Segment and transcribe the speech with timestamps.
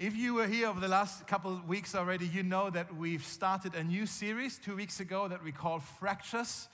[0.00, 3.22] If you were here over the last couple of weeks already, you know that we've
[3.22, 6.68] started a new series two weeks ago that we call Fractures,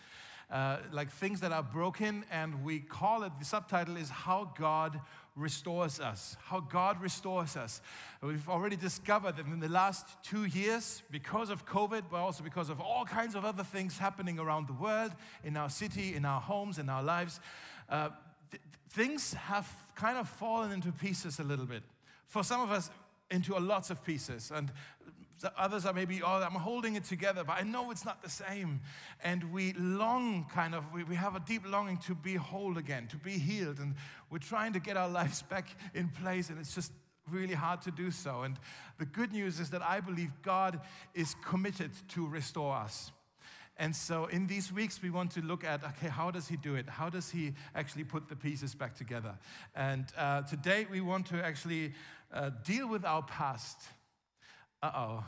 [0.49, 5.00] uh, like things that are broken, and we call it, the subtitle is How God
[5.34, 6.36] Restores Us.
[6.40, 7.80] How God Restores Us.
[8.22, 12.70] We've already discovered that in the last two years, because of COVID, but also because
[12.70, 15.11] of all kinds of other things happening around the world,
[15.43, 17.40] in our city, in our homes, in our lives,
[17.88, 18.11] uh,
[18.52, 21.82] th- things have kind of fallen into pieces a little bit.
[22.29, 22.90] For some of us,
[23.30, 24.52] into a lots of pieces.
[24.54, 24.70] And
[25.41, 28.30] the others are maybe, oh, I'm holding it together, but I know it's not the
[28.30, 28.80] same.
[29.23, 33.06] And we long, kind of, we, we have a deep longing to be whole again,
[33.09, 33.78] to be healed.
[33.78, 33.95] And
[34.30, 36.92] we're trying to get our lives back in place, and it's just
[37.30, 38.42] really hard to do so.
[38.42, 38.56] And
[38.98, 40.80] the good news is that I believe God
[41.15, 43.12] is committed to restore us.
[43.79, 46.77] And so in these weeks, we want to look at okay, how does he do
[46.77, 46.88] it?
[46.88, 49.34] How does he actually put the pieces back together?
[49.74, 51.93] And uh, today, we want to actually
[52.33, 53.79] uh, deal with our past.
[54.83, 55.25] Uh oh.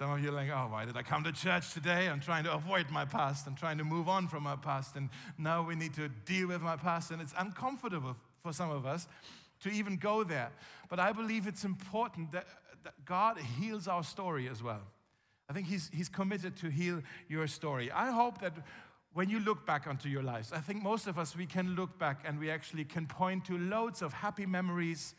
[0.00, 2.08] Some of you are like, oh, why did I come to church today?
[2.08, 3.46] I'm trying to avoid my past.
[3.46, 4.96] I'm trying to move on from my past.
[4.96, 7.10] And now we need to deal with my past.
[7.10, 9.06] And it's uncomfortable for some of us
[9.60, 10.52] to even go there.
[10.88, 12.46] But I believe it's important that,
[12.84, 14.80] that God heals our story as well.
[15.50, 17.90] I think he's, he's committed to heal your story.
[17.90, 18.54] I hope that
[19.12, 21.98] when you look back onto your lives, I think most of us, we can look
[21.98, 25.14] back and we actually can point to loads of happy memories,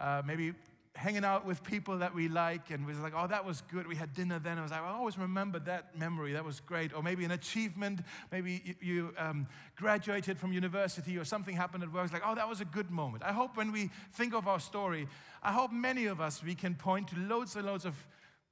[0.00, 0.54] uh, maybe
[0.96, 3.86] hanging out with people that we like, and we're like, oh, that was good.
[3.86, 4.58] We had dinner then.
[4.58, 6.32] I was like, I always remember that memory.
[6.32, 6.92] That was great.
[6.92, 8.00] Or maybe an achievement.
[8.32, 12.04] Maybe you, you um, graduated from university or something happened at work.
[12.04, 13.22] It's like, oh, that was a good moment.
[13.24, 15.06] I hope when we think of our story,
[15.42, 17.94] I hope many of us, we can point to loads and loads of,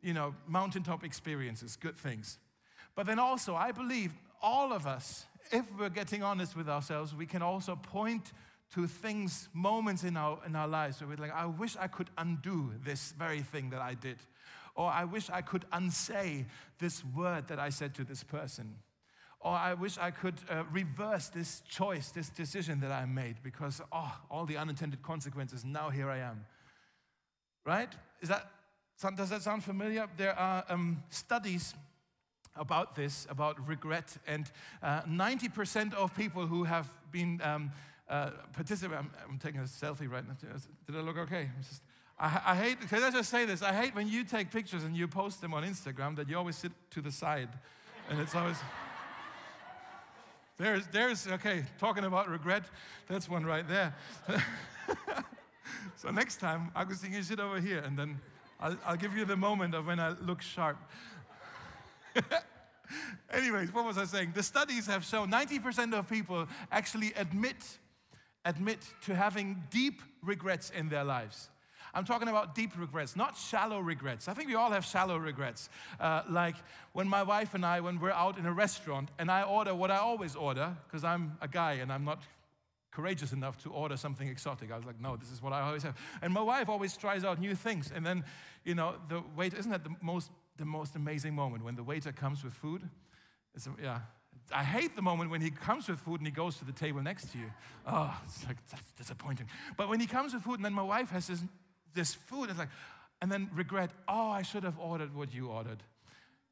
[0.01, 2.39] you know, mountaintop experiences, good things.
[2.95, 7.27] But then also, I believe all of us, if we're getting honest with ourselves, we
[7.27, 8.33] can also point
[8.75, 12.11] to things, moments in our, in our lives where we're like, I wish I could
[12.19, 14.19] undo this very thing that I did.
[14.75, 16.47] Or I wish I could unsay
[16.79, 18.77] this word that I said to this person.
[19.41, 23.81] Or I wish I could uh, reverse this choice, this decision that I made because,
[23.93, 26.45] oh, all the unintended consequences, now here I am.
[27.65, 27.93] Right?
[28.21, 28.51] Is that,
[29.17, 30.09] does that sound familiar?
[30.17, 31.75] There are um, studies
[32.57, 34.51] about this, about regret, and
[34.83, 37.71] uh, 90% of people who have been um,
[38.09, 38.99] uh, participate.
[38.99, 40.35] I'm, I'm, taking a selfie right now.
[40.87, 41.51] Did I look okay?
[41.69, 41.83] Just,
[42.19, 43.63] I, I, hate, can I just say this?
[43.63, 46.57] I hate when you take pictures and you post them on Instagram that you always
[46.57, 47.51] sit to the side.
[48.11, 48.57] And it's always,
[50.57, 52.65] there's, there's, okay, talking about regret,
[53.09, 53.95] that's one right there.
[55.97, 58.19] so next time, Augustine, you sit over here and then
[58.59, 60.79] I'll, I'll give you the moment of when I look sharp.
[63.31, 64.33] Anyways, what was I saying?
[64.35, 67.57] The studies have shown 90% of people actually admit
[68.48, 71.50] admit to having deep regrets in their lives.
[71.94, 74.28] I'm talking about deep regrets, not shallow regrets.
[74.28, 75.69] I think we all have shallow regrets.
[76.00, 76.56] Uh, like
[76.92, 79.91] when my wife and I, when we're out in a restaurant and I order what
[79.91, 82.22] I always order, because I'm a guy and I'm not
[82.91, 84.72] courageous enough to order something exotic.
[84.72, 85.97] I was like, no, this is what I always have.
[86.20, 87.92] And my wife always tries out new things.
[87.94, 88.25] And then,
[88.65, 92.12] you know, the waiter, isn't that the most, the most amazing moment when the waiter
[92.12, 92.88] comes with food?
[93.54, 94.00] It's, yeah,
[94.53, 97.03] I hate the moment when he comes with food and he goes to the table
[97.03, 97.50] next to you.
[97.86, 99.47] Oh, it's like that's disappointing.
[99.76, 101.42] But when he comes with food and then my wife has this,
[101.94, 102.69] this food, it's like,
[103.20, 105.82] and then regret, oh, I should have ordered what you ordered.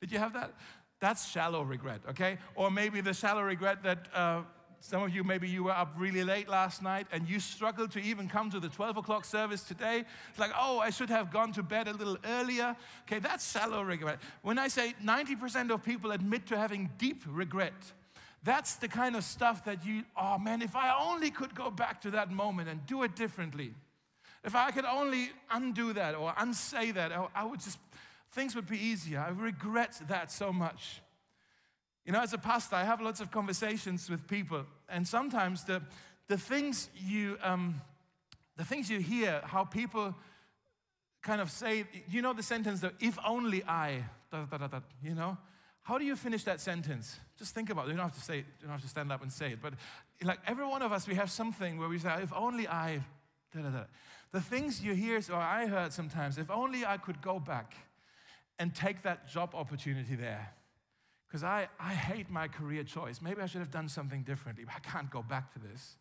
[0.00, 0.52] Did you have that?
[1.00, 2.38] That's shallow regret, okay?
[2.54, 4.42] Or maybe the shallow regret that uh,
[4.80, 8.00] some of you, maybe you were up really late last night and you struggled to
[8.00, 10.04] even come to the 12 o'clock service today.
[10.30, 12.76] It's like, oh, I should have gone to bed a little earlier.
[13.02, 14.18] Okay, that's shallow regret.
[14.42, 17.72] When I say 90% of people admit to having deep regret,
[18.42, 22.00] that's the kind of stuff that you, oh man, if I only could go back
[22.02, 23.74] to that moment and do it differently.
[24.44, 27.78] If I could only undo that or unsay that, oh, I would just,
[28.30, 29.18] things would be easier.
[29.18, 31.00] I regret that so much.
[32.06, 35.82] You know, as a pastor, I have lots of conversations with people, and sometimes the,
[36.28, 37.80] the things you um,
[38.56, 40.14] the things you hear, how people
[41.22, 45.14] kind of say, you know, the sentence, that if only I, da, da, da, you
[45.14, 45.36] know,
[45.82, 47.18] how do you finish that sentence?
[47.36, 47.90] Just think about it.
[47.90, 48.46] You don't have to say, it.
[48.60, 49.74] you don't have to stand up and say it, but
[50.22, 53.02] like every one of us, we have something where we say, if only I,
[53.54, 53.84] da, da, da.
[54.32, 57.74] The things you hear, or I heard sometimes, if only I could go back
[58.58, 60.54] and take that job opportunity there
[61.26, 63.20] because I, I hate my career choice.
[63.20, 65.96] Maybe I should have done something differently, I can't go back to this.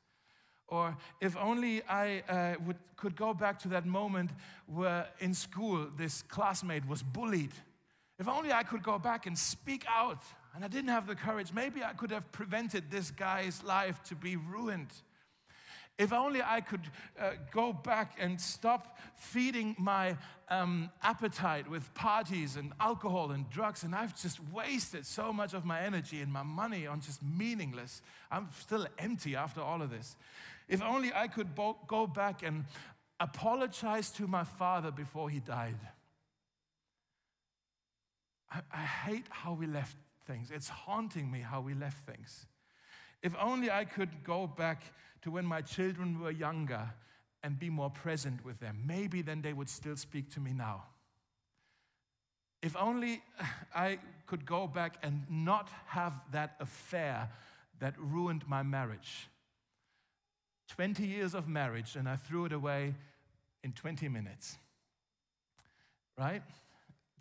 [0.68, 4.32] Or if only I uh, would, could go back to that moment
[4.66, 7.52] where in school this classmate was bullied.
[8.18, 10.22] If only I could go back and speak out
[10.56, 14.16] and I didn't have the courage, maybe I could have prevented this guy's life to
[14.16, 14.90] be ruined.
[15.98, 16.82] If only I could
[17.18, 20.18] uh, go back and stop feeding my
[20.50, 25.64] um, appetite with parties and alcohol and drugs, and I've just wasted so much of
[25.64, 28.02] my energy and my money on just meaningless.
[28.30, 30.18] I'm still empty after all of this.
[30.68, 32.66] If only I could bo- go back and
[33.22, 35.80] apologize to my father before he died.
[38.52, 39.96] I, I hate how we left
[40.28, 40.52] things.
[40.52, 42.48] It's haunting me how we left things.
[43.22, 44.84] If only I could go back
[45.26, 46.94] to when my children were younger
[47.42, 48.84] and be more present with them.
[48.86, 50.84] Maybe then they would still speak to me now.
[52.62, 53.24] If only
[53.76, 57.30] I could go back and not have that affair
[57.80, 59.28] that ruined my marriage.
[60.70, 62.94] 20 years of marriage, and I threw it away
[63.64, 64.60] in 20 minutes.
[66.20, 66.44] Right?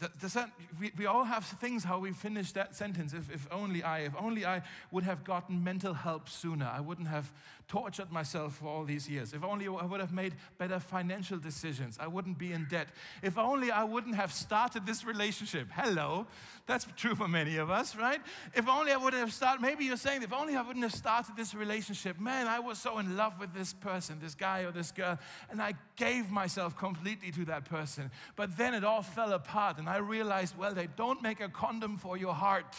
[0.00, 0.50] That,
[0.80, 3.14] we, we all have things how we finish that sentence.
[3.14, 7.08] If, if only I, if only I would have gotten mental help sooner, I wouldn't
[7.08, 7.32] have
[7.68, 9.32] tortured myself for all these years.
[9.32, 12.88] If only I would have made better financial decisions, I wouldn't be in debt.
[13.22, 15.68] If only I wouldn't have started this relationship.
[15.72, 16.26] Hello,
[16.66, 18.20] that's true for many of us, right?
[18.54, 21.36] If only I would have started, maybe you're saying, if only I wouldn't have started
[21.36, 22.20] this relationship.
[22.20, 25.18] Man, I was so in love with this person, this guy or this girl,
[25.50, 28.10] and I gave myself completely to that person.
[28.36, 31.98] But then it all fell apart, and I realized, well, they don't make a condom
[31.98, 32.74] for your heart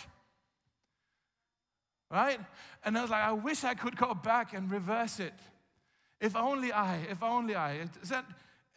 [2.11, 2.39] right?
[2.83, 5.33] And I was like, I wish I could go back and reverse it.
[6.21, 7.87] If only I, if only I.
[8.01, 8.25] Is that,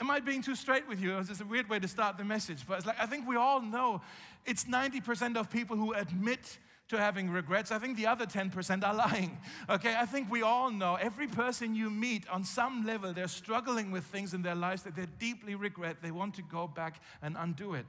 [0.00, 1.16] am I being too straight with you?
[1.18, 3.60] It's a weird way to start the message, but it's like, I think we all
[3.60, 4.00] know
[4.44, 7.70] it's 90% of people who admit to having regrets.
[7.70, 9.38] I think the other 10% are lying.
[9.70, 13.90] Okay, I think we all know every person you meet on some level, they're struggling
[13.90, 15.96] with things in their lives that they deeply regret.
[16.02, 17.86] They want to go back and undo it.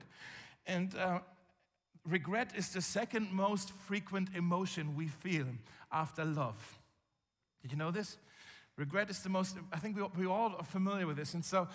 [0.68, 1.20] And uh,
[2.06, 5.46] regret is the second most frequent emotion we feel
[5.92, 6.80] after love.
[7.62, 8.18] Did you know this?
[8.76, 11.34] Regret is the most, I think we, we all are familiar with this.
[11.34, 11.68] And so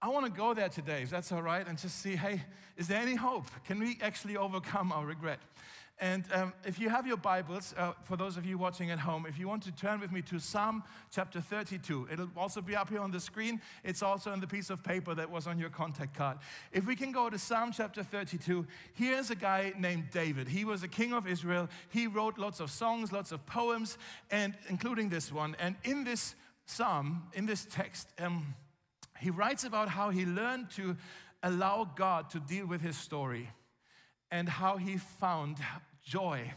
[0.00, 2.42] I want to go there today, if that's all right, and just see hey,
[2.76, 3.46] is there any hope?
[3.64, 5.38] Can we actually overcome our regret?
[5.98, 9.24] And um, if you have your Bibles, uh, for those of you watching at home,
[9.28, 12.88] if you want to turn with me to Psalm chapter 32, it'll also be up
[12.88, 13.60] here on the screen.
[13.84, 16.38] It's also in the piece of paper that was on your contact card.
[16.72, 20.48] If we can go to Psalm chapter 32, here's a guy named David.
[20.48, 21.68] He was a king of Israel.
[21.90, 23.96] He wrote lots of songs, lots of poems,
[24.30, 25.54] and including this one.
[25.60, 26.34] And in this
[26.66, 28.54] psalm, in this text, um,
[29.20, 30.96] he writes about how he learned to
[31.44, 33.50] allow God to deal with his story
[34.32, 35.58] and how he found
[36.02, 36.50] joy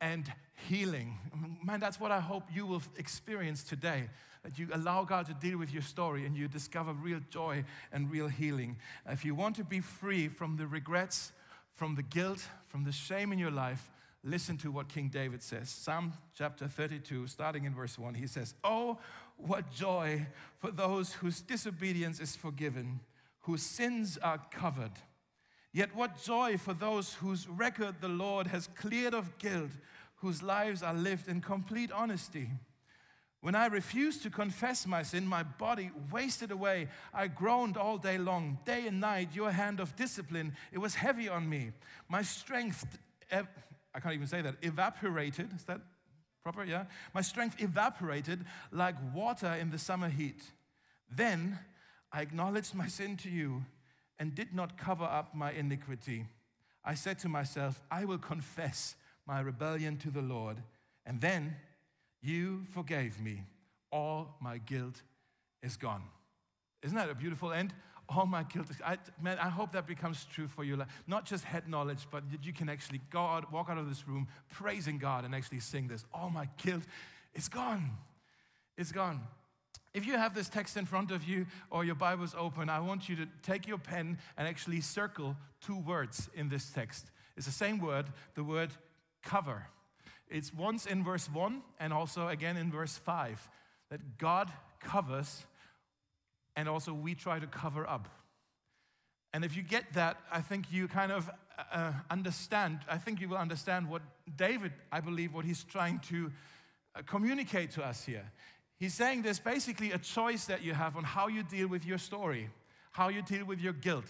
[0.00, 0.32] and
[0.68, 1.18] healing.
[1.62, 4.08] Man, that's what I hope you will experience today.
[4.42, 8.10] That you allow God to deal with your story and you discover real joy and
[8.10, 8.78] real healing.
[9.06, 11.32] If you want to be free from the regrets,
[11.72, 13.90] from the guilt, from the shame in your life,
[14.24, 15.68] listen to what King David says.
[15.68, 18.98] Psalm chapter 32, starting in verse 1, he says, Oh,
[19.36, 20.26] what joy
[20.58, 23.00] for those whose disobedience is forgiven,
[23.40, 24.92] whose sins are covered.
[25.72, 29.70] Yet what joy for those whose record the Lord has cleared of guilt,
[30.16, 32.50] whose lives are lived in complete honesty.
[33.40, 36.88] When I refused to confess my sin, my body wasted away.
[37.14, 39.34] I groaned all day long, day and night.
[39.34, 41.70] Your hand of discipline, it was heavy on me.
[42.08, 42.98] My strength,
[43.32, 45.52] I can't even say that, evaporated.
[45.56, 45.80] Is that
[46.42, 46.64] proper?
[46.64, 46.84] Yeah.
[47.14, 50.42] My strength evaporated like water in the summer heat.
[51.10, 51.58] Then
[52.12, 53.64] I acknowledged my sin to you
[54.20, 56.26] and did not cover up my iniquity.
[56.84, 58.94] I said to myself, I will confess
[59.26, 60.58] my rebellion to the Lord,
[61.06, 61.56] and then
[62.22, 63.42] you forgave me.
[63.90, 65.02] All my guilt
[65.62, 66.04] is gone.
[66.82, 67.74] Isn't that a beautiful end?
[68.08, 70.80] All my guilt is, I, man, I hope that becomes true for you.
[71.06, 74.06] Not just head knowledge, but that you can actually go out, walk out of this
[74.06, 76.04] room praising God and actually sing this.
[76.12, 76.82] All my guilt
[77.34, 77.90] is gone.
[78.76, 79.20] It's gone.
[79.92, 83.08] If you have this text in front of you or your Bible's open, I want
[83.08, 87.10] you to take your pen and actually circle two words in this text.
[87.36, 88.70] It's the same word, the word
[89.22, 89.66] cover.
[90.28, 93.48] It's once in verse 1 and also again in verse 5
[93.90, 95.44] that God covers
[96.54, 98.08] and also we try to cover up.
[99.32, 101.30] And if you get that, I think you kind of
[101.72, 104.02] uh, understand, I think you will understand what
[104.36, 106.32] David, I believe, what he's trying to
[106.94, 108.30] uh, communicate to us here.
[108.80, 111.98] He's saying there's basically a choice that you have on how you deal with your
[111.98, 112.48] story,
[112.92, 114.06] how you deal with your guilt.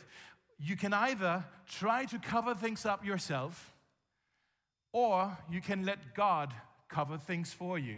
[0.61, 3.75] You can either try to cover things up yourself,
[4.93, 6.55] or you can let God
[6.89, 7.97] cover things for you.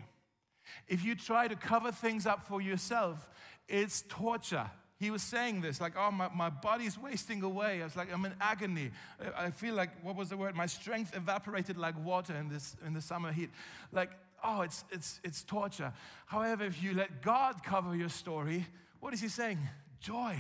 [0.89, 3.29] If you try to cover things up for yourself,
[3.69, 4.71] it's torture.
[4.99, 7.83] He was saying this, like, oh, my, my body's wasting away.
[7.83, 8.93] I was like, I'm in agony.
[9.37, 10.55] I feel like, what was the word?
[10.55, 13.51] My strength evaporated like water in, this, in the summer heat.
[13.91, 14.13] Like,
[14.45, 15.93] oh, it's, it's, it's torture.
[16.27, 18.67] However, if you let God cover your story,
[19.01, 19.59] what is He saying?
[20.01, 20.37] Joy.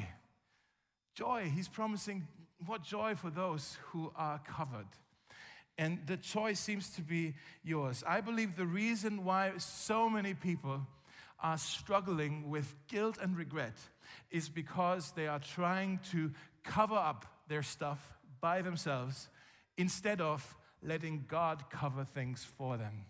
[1.14, 1.50] Joy.
[1.54, 2.26] He's promising
[2.66, 4.87] what joy for those who are covered.
[5.78, 8.04] And the choice seems to be yours.
[8.06, 10.87] I believe the reason why so many people
[11.40, 13.75] are struggling with guilt and regret
[14.30, 16.30] is because they are trying to
[16.62, 19.28] cover up their stuff by themselves
[19.76, 23.06] instead of letting God cover things for them.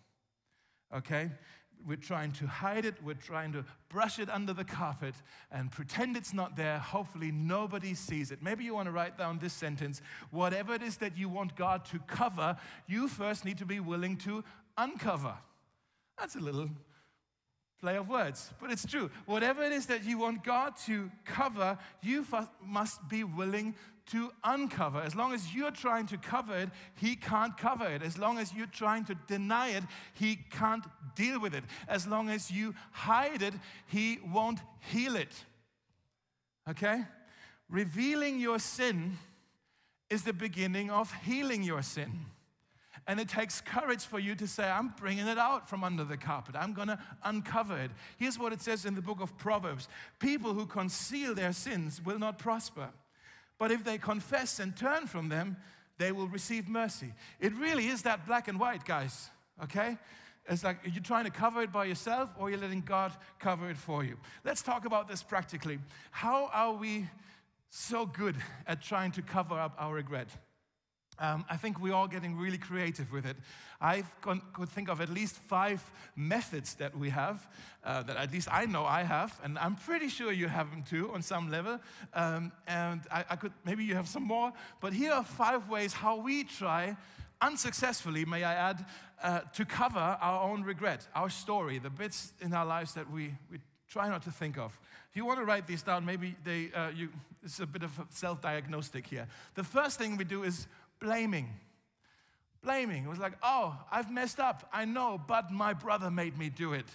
[0.95, 1.31] Okay?
[1.87, 5.15] We're trying to hide it, we're trying to brush it under the carpet
[5.51, 6.79] and pretend it's not there.
[6.79, 8.41] Hopefully, nobody sees it.
[8.41, 11.85] Maybe you want to write down this sentence whatever it is that you want God
[11.87, 12.57] to cover,
[12.87, 14.45] you first need to be willing to
[14.79, 15.35] uncover.
[16.19, 16.69] That's a little
[17.81, 19.11] play of words, but it's true.
[19.27, 22.25] Whatever it is that you want God to cover, you
[22.65, 23.75] must be willing
[24.07, 25.01] to uncover.
[25.01, 28.03] As long as you're trying to cover it, He can't cover it.
[28.03, 31.65] As long as you're trying to deny it, He can't deal with it.
[31.89, 33.55] As long as you hide it,
[33.87, 35.35] He won't heal it.
[36.69, 37.05] Okay?
[37.69, 39.19] Revealing your sin
[40.11, 42.27] is the beginning of healing your sin.
[43.07, 46.17] And it takes courage for you to say, I'm bringing it out from under the
[46.17, 46.55] carpet.
[46.57, 47.91] I'm going to uncover it.
[48.17, 49.89] Here's what it says in the book of Proverbs
[50.21, 52.91] People who conceal their sins will not prosper.
[53.59, 55.57] But if they confess and turn from them,
[55.99, 57.13] they will receive mercy.
[57.39, 59.31] It really is that black and white, guys,
[59.63, 59.97] okay?
[60.49, 63.71] It's like are you're trying to cover it by yourself or you're letting God cover
[63.71, 64.17] it for you.
[64.45, 65.79] Let's talk about this practically.
[66.11, 67.09] How are we
[67.71, 70.29] so good at trying to cover up our regret?
[71.19, 73.37] Um, I think we're all getting really creative with it.
[73.81, 75.83] I could think of at least five
[76.17, 77.47] methods that we have,
[77.85, 80.83] uh, that at least I know I have, and I'm pretty sure you have them
[80.83, 81.81] too on some level.
[82.15, 85.93] Um, and I, I, could, maybe you have some more, but here are five ways
[85.93, 86.97] how we try,
[87.41, 88.85] unsuccessfully, may I add,
[89.23, 93.35] uh, to cover our own regret, our story, the bits in our lives that we,
[93.51, 94.79] we try not to think of.
[95.11, 97.11] If you want to write these down, maybe they, uh, you,
[97.45, 99.27] it's a bit of a self diagnostic here.
[99.55, 100.67] The first thing we do is
[101.03, 101.49] blaming.
[102.63, 103.05] Blaming.
[103.05, 104.69] It was like, oh, I've messed up.
[104.73, 106.87] I know, but my brother made me do it.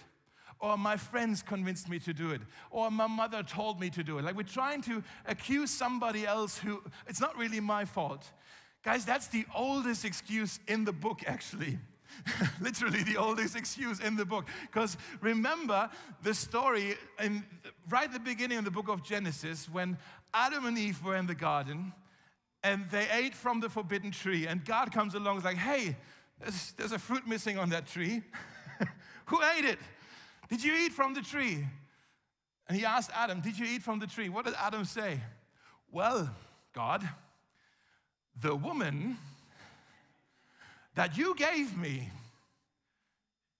[0.60, 2.40] Or my friends convinced me to do it.
[2.70, 4.24] Or my mother told me to do it.
[4.24, 8.32] Like we're trying to accuse somebody else who, it's not really my fault.
[8.82, 11.78] Guys, that's the oldest excuse in the book, actually.
[12.60, 14.46] Literally the oldest excuse in the book.
[14.62, 15.90] Because remember
[16.22, 17.44] the story in,
[17.88, 19.98] right at the beginning of the book of Genesis when
[20.32, 21.92] Adam and Eve were in the garden
[22.62, 24.46] and they ate from the forbidden tree.
[24.46, 25.96] And God comes along and is like, hey,
[26.40, 28.22] there's, there's a fruit missing on that tree.
[29.26, 29.78] Who ate it?
[30.48, 31.64] Did you eat from the tree?
[32.68, 34.28] And he asked Adam, Did you eat from the tree?
[34.28, 35.20] What did Adam say?
[35.90, 36.30] Well,
[36.74, 37.08] God,
[38.40, 39.16] the woman
[40.94, 42.10] that you gave me,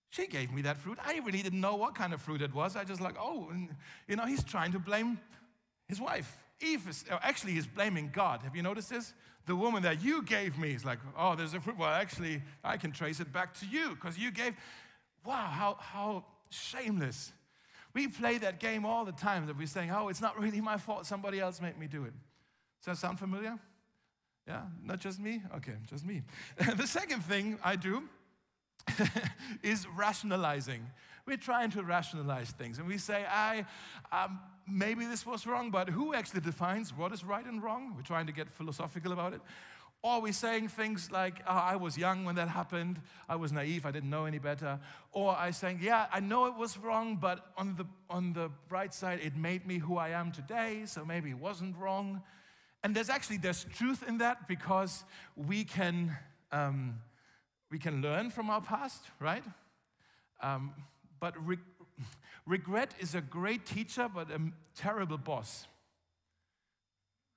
[0.09, 0.99] she gave me that fruit.
[1.03, 2.75] I really didn't know what kind of fruit it was.
[2.75, 3.69] I just like, oh, and,
[4.07, 5.19] you know, he's trying to blame
[5.87, 6.35] his wife.
[6.61, 8.41] Eve is, oh, actually, he's blaming God.
[8.43, 9.13] Have you noticed this?
[9.45, 11.77] The woman that you gave me is like, oh, there's a fruit.
[11.77, 14.53] Well, actually, I can trace it back to you because you gave.
[15.25, 17.31] Wow, how, how shameless.
[17.93, 20.77] We play that game all the time that we're saying, oh, it's not really my
[20.77, 21.05] fault.
[21.05, 22.13] Somebody else made me do it.
[22.79, 23.57] Does that sound familiar?
[24.47, 25.41] Yeah, not just me?
[25.57, 26.21] Okay, just me.
[26.75, 28.03] the second thing I do
[29.63, 30.85] is rationalizing.
[31.25, 33.65] We're trying to rationalize things and we say, I,
[34.11, 34.39] um,
[34.71, 37.93] maybe this was wrong, but who actually defines what is right and wrong?
[37.95, 39.41] We're trying to get philosophical about it.
[40.01, 43.85] Or we're saying things like, oh, I was young when that happened, I was naive,
[43.85, 44.79] I didn't know any better.
[45.11, 48.93] Or I saying, yeah, I know it was wrong, but on the, on the bright
[48.93, 52.21] side, it made me who I am today, so maybe it wasn't wrong.
[52.81, 55.03] And there's actually, there's truth in that because
[55.35, 56.15] we can,
[56.53, 56.99] um,
[57.69, 59.43] we can learn from our past, right?
[60.41, 60.73] Um,
[61.19, 61.57] but re-
[62.49, 64.41] regret is a great teacher, but a
[64.75, 65.67] terrible boss.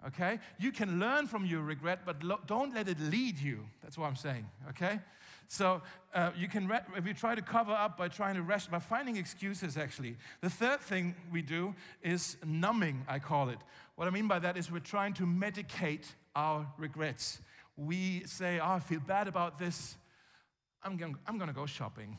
[0.06, 0.40] Okay?
[0.58, 3.60] You can learn from your regret, but lo- don't let it lead you.
[3.82, 4.48] That's what I'm saying.
[4.70, 4.98] Okay?
[5.46, 5.82] So
[6.14, 8.78] uh, you can re- if you try to cover up by trying to rest by
[8.78, 9.76] finding excuses.
[9.76, 13.04] Actually, the third thing we do is numbing.
[13.06, 13.58] I call it.
[13.96, 17.40] What I mean by that is we're trying to medicate our regrets.
[17.76, 19.96] We say, "Oh, I feel bad about this.
[20.82, 21.16] I'm going.
[21.26, 22.16] I'm to go shopping."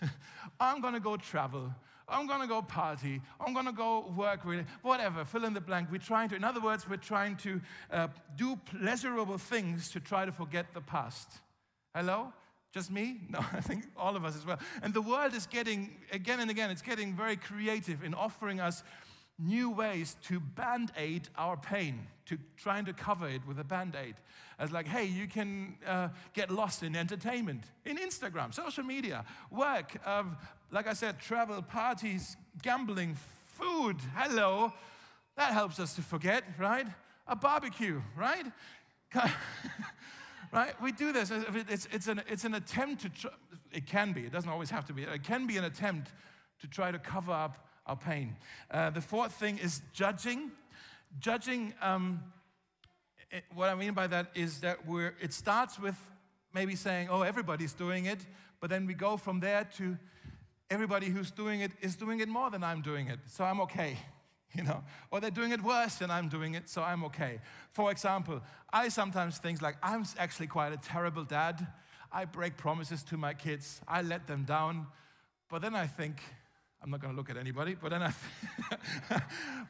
[0.60, 1.74] I'm gonna go travel.
[2.12, 3.20] I'm gonna go party.
[3.44, 5.88] I'm gonna go work with whatever, fill in the blank.
[5.90, 10.24] We're trying to, in other words, we're trying to uh, do pleasurable things to try
[10.24, 11.28] to forget the past.
[11.94, 12.32] Hello?
[12.72, 13.20] Just me?
[13.30, 14.58] No, I think all of us as well.
[14.82, 18.82] And the world is getting, again and again, it's getting very creative in offering us
[19.38, 23.96] new ways to band aid our pain, to trying to cover it with a band
[23.96, 24.14] aid.
[24.58, 29.96] As like, hey, you can uh, get lost in entertainment, in Instagram, social media, work,
[30.06, 30.36] um,
[30.72, 33.96] like I said, travel, parties, gambling, food.
[34.16, 34.72] Hello.
[35.36, 36.86] That helps us to forget, right?
[37.28, 38.46] A barbecue, right?
[40.52, 40.82] right?
[40.82, 41.30] We do this.
[41.30, 43.26] It's, it's, an, it's an attempt to, tr-
[43.70, 46.10] it can be, it doesn't always have to be, it can be an attempt
[46.60, 48.36] to try to cover up our pain.
[48.70, 50.52] Uh, the fourth thing is judging.
[51.20, 52.22] Judging, um,
[53.30, 55.96] it, what I mean by that is that we're, it starts with
[56.54, 58.20] maybe saying, oh, everybody's doing it,
[58.58, 59.98] but then we go from there to
[60.72, 63.96] everybody who's doing it is doing it more than I'm doing it, so I'm okay.
[64.54, 67.40] You know, or they're doing it worse than I'm doing it, so I'm okay.
[67.70, 71.66] For example, I sometimes think like I'm actually quite a terrible dad.
[72.12, 73.80] I break promises to my kids.
[73.88, 74.88] I let them down.
[75.48, 76.20] But then I think,
[76.82, 78.12] I'm not going to look at anybody, but then I,
[79.08, 79.22] but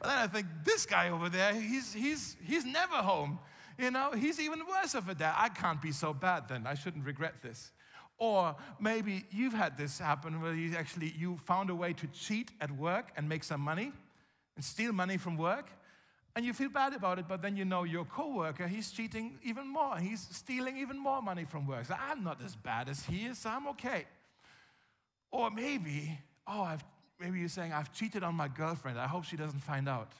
[0.03, 3.39] then I think this guy over there, he's, he's, he's never home.
[3.77, 5.35] You know, he's even worse of a dad.
[5.37, 6.67] I can't be so bad then.
[6.67, 7.71] I shouldn't regret this.
[8.23, 12.51] Or maybe you've had this happen where you actually you found a way to cheat
[12.61, 13.91] at work and make some money
[14.55, 15.67] and steal money from work
[16.33, 19.67] and you feel bad about it, but then you know your coworker, he's cheating even
[19.67, 19.97] more.
[19.97, 21.83] He's stealing even more money from work.
[21.83, 24.05] So I'm not as bad as he is, so I'm okay.
[25.29, 26.83] Or maybe, oh, I've,
[27.19, 28.97] maybe you're saying, I've cheated on my girlfriend.
[28.99, 30.13] I hope she doesn't find out.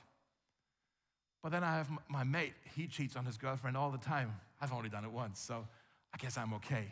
[1.41, 4.35] But then I have my mate, he cheats on his girlfriend all the time.
[4.59, 5.65] I've only done it once, so
[6.13, 6.91] I guess I'm okay.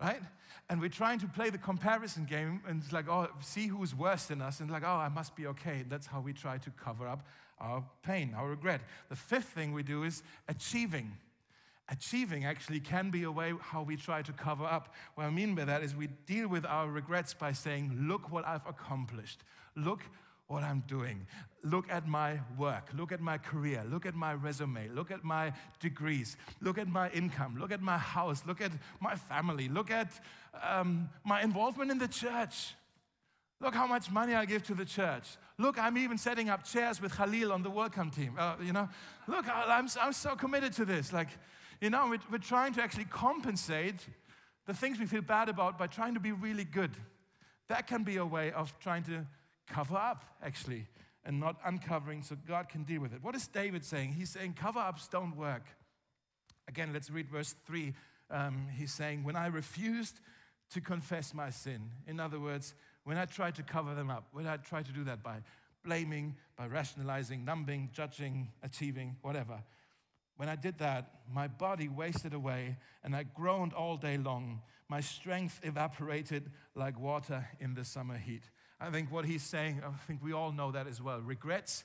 [0.00, 0.20] Right?
[0.68, 4.26] And we're trying to play the comparison game and it's like, oh, see who's worse
[4.26, 5.84] than us, and like, oh, I must be okay.
[5.88, 7.26] That's how we try to cover up
[7.60, 8.80] our pain, our regret.
[9.08, 11.12] The fifth thing we do is achieving.
[11.88, 14.94] Achieving actually can be a way how we try to cover up.
[15.16, 18.46] What I mean by that is we deal with our regrets by saying, Look what
[18.46, 19.40] I've accomplished.
[19.76, 20.00] Look
[20.54, 21.26] what I'm doing.
[21.64, 22.88] Look at my work.
[22.96, 23.84] Look at my career.
[23.90, 24.88] Look at my resume.
[24.88, 26.36] Look at my degrees.
[26.60, 27.56] Look at my income.
[27.58, 28.44] Look at my house.
[28.46, 28.70] Look at
[29.00, 29.68] my family.
[29.68, 30.12] Look at
[30.62, 32.74] um, my involvement in the church.
[33.60, 35.26] Look how much money I give to the church.
[35.58, 38.34] Look, I'm even setting up chairs with Khalil on the welcome team.
[38.38, 38.88] Uh, you know,
[39.26, 41.12] look, I'm, I'm so committed to this.
[41.12, 41.28] Like,
[41.80, 44.06] you know, we're, we're trying to actually compensate
[44.66, 46.92] the things we feel bad about by trying to be really good.
[47.68, 49.26] That can be a way of trying to
[49.66, 50.86] cover up, actually,
[51.24, 53.22] and not uncovering so God can deal with it.
[53.22, 54.12] What is David saying?
[54.12, 55.64] He's saying cover ups don't work.
[56.68, 57.94] Again, let's read verse 3.
[58.30, 60.20] Um, he's saying, When I refused
[60.70, 62.74] to confess my sin, in other words,
[63.04, 65.36] when I tried to cover them up, when I tried to do that by
[65.84, 69.62] blaming, by rationalizing, numbing, judging, achieving, whatever,
[70.36, 74.62] when I did that, my body wasted away and I groaned all day long.
[74.88, 78.42] My strength evaporated like water in the summer heat.
[78.84, 81.18] I think what he's saying, I think we all know that as well.
[81.20, 81.84] Regrets,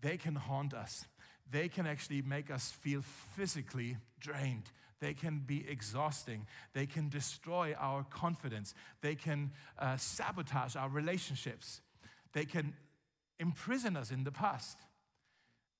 [0.00, 1.04] they can haunt us.
[1.48, 3.02] They can actually make us feel
[3.36, 4.72] physically drained.
[5.00, 6.46] They can be exhausting.
[6.74, 8.74] They can destroy our confidence.
[9.02, 11.80] They can uh, sabotage our relationships.
[12.32, 12.74] They can
[13.38, 14.78] imprison us in the past.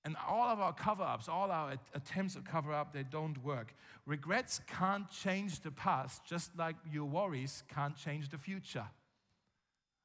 [0.04, 3.74] And all of our cover ups, all our attempts at cover up, they don't work.
[4.06, 8.86] Regrets can't change the past, just like your worries can't change the future.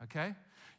[0.03, 0.33] Okay?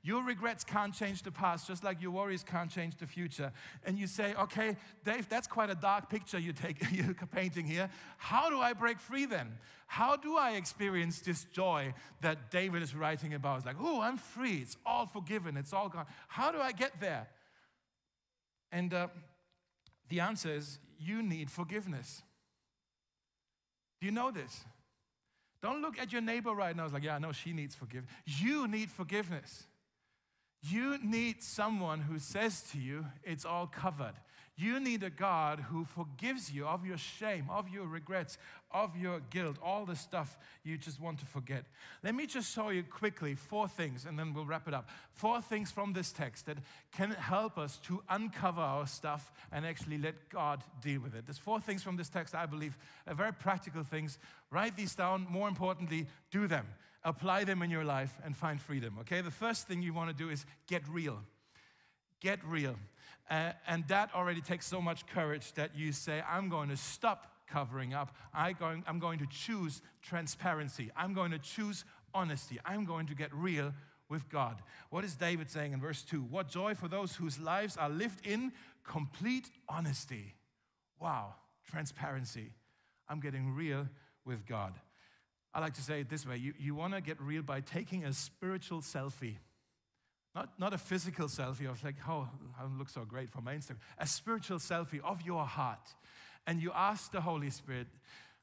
[0.08, 3.52] Your regrets can't change the past, just like your worries can't change the future.
[3.84, 7.90] And you say, okay, Dave, that's quite a dark picture you take, you're painting here.
[8.16, 9.58] How do I break free then?
[9.86, 11.92] How do I experience this joy
[12.22, 13.58] that David is writing about?
[13.58, 14.60] It's like, oh, I'm free.
[14.62, 15.58] It's all forgiven.
[15.58, 16.06] It's all gone.
[16.28, 17.28] How do I get there?
[18.72, 19.08] And uh,
[20.08, 22.22] the answer is you need forgiveness.
[24.00, 24.64] Do you know this?
[25.60, 26.84] Don't look at your neighbor right now.
[26.84, 28.10] It's like, yeah, I know she needs forgiveness.
[28.24, 29.66] You need forgiveness.
[30.62, 34.14] You need someone who says to you, it's all covered.
[34.56, 38.38] You need a God who forgives you of your shame, of your regrets,
[38.72, 41.64] of your guilt, all the stuff you just want to forget.
[42.02, 44.88] Let me just show you quickly four things and then we'll wrap it up.
[45.12, 46.58] Four things from this text that
[46.90, 51.24] can help us to uncover our stuff and actually let God deal with it.
[51.24, 54.18] There's four things from this text I believe are very practical things.
[54.50, 55.24] Write these down.
[55.30, 56.66] More importantly, do them
[57.04, 58.96] apply them in your life, and find freedom.
[59.00, 61.18] Okay, the first thing you want to do is get real.
[62.20, 62.76] Get real.
[63.30, 67.32] Uh, and that already takes so much courage that you say, I'm going to stop
[67.46, 68.14] covering up.
[68.34, 70.90] I going, I'm going to choose transparency.
[70.96, 71.84] I'm going to choose
[72.14, 72.58] honesty.
[72.64, 73.72] I'm going to get real
[74.08, 74.62] with God.
[74.90, 76.22] What is David saying in verse 2?
[76.22, 78.52] What joy for those whose lives are lived in
[78.88, 80.34] complete honesty.
[80.98, 81.34] Wow,
[81.70, 82.54] transparency.
[83.08, 83.86] I'm getting real
[84.24, 84.74] with God.
[85.58, 88.04] I like to say it this way you, you want to get real by taking
[88.04, 89.38] a spiritual selfie.
[90.32, 93.54] Not, not a physical selfie of like, oh, I don't look so great for my
[93.56, 93.78] Instagram.
[93.98, 95.80] A spiritual selfie of your heart.
[96.46, 97.88] And you ask the Holy Spirit,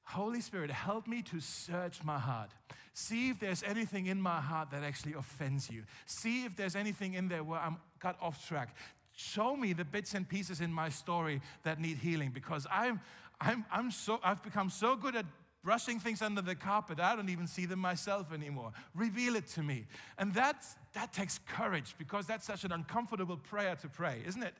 [0.03, 2.49] Holy Spirit, help me to search my heart.
[2.91, 5.83] See if there's anything in my heart that actually offends you.
[6.05, 8.75] See if there's anything in there where I'm got off track.
[9.13, 12.99] Show me the bits and pieces in my story that need healing because I'm,
[13.39, 15.25] I'm, I'm so, I've become so good at
[15.65, 18.71] brushing things under the carpet, I don't even see them myself anymore.
[18.93, 19.87] Reveal it to me.
[20.19, 24.53] And that's, that takes courage because that's such an uncomfortable prayer to pray, isn't it?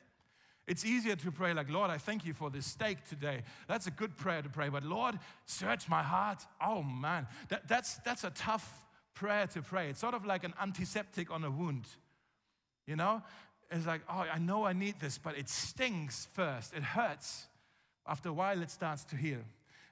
[0.66, 3.44] It's easier to pray like, Lord, I thank you for this steak today.
[3.68, 4.68] That's a good prayer to pray.
[4.68, 6.42] But Lord, search my heart.
[6.60, 9.90] Oh man, that, that's, that's a tough prayer to pray.
[9.90, 11.86] It's sort of like an antiseptic on a wound.
[12.84, 13.22] You know?
[13.70, 16.74] It's like, oh, I know I need this, but it stings first.
[16.74, 17.46] It hurts.
[18.08, 19.44] After a while, it starts to heal.